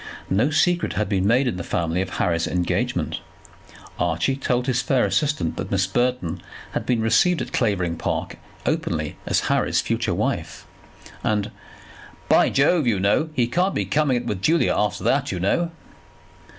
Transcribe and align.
No 0.31 0.49
secret 0.49 0.93
had 0.93 1.07
been 1.09 1.27
made 1.27 1.45
in 1.47 1.57
the 1.57 1.63
family 1.63 2.01
of 2.01 2.09
Harry's 2.17 2.47
engagement. 2.47 3.19
Archie 3.99 4.35
told 4.35 4.65
his 4.65 4.81
fair 4.81 5.05
assistant 5.05 5.57
that 5.57 5.69
Miss 5.69 5.85
Burton 5.85 6.41
had 6.71 6.87
been 6.87 7.01
received 7.03 7.39
at 7.39 7.53
Clavering 7.53 7.97
Park 7.97 8.37
openly 8.65 9.17
as 9.27 9.41
Harry's 9.41 9.79
future 9.79 10.15
wife, 10.15 10.65
and, 11.23 11.51
"by 12.27 12.49
Jove, 12.49 12.87
you 12.87 12.99
know, 12.99 13.29
he 13.35 13.45
can't 13.45 13.75
be 13.75 13.85
coming 13.85 14.17
it 14.17 14.25
with 14.25 14.41
Julia 14.41 14.73
after 14.75 15.03
that, 15.03 15.31
you 15.31 15.39
know." 15.39 15.69